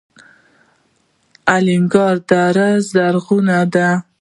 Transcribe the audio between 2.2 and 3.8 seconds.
دره زرغونه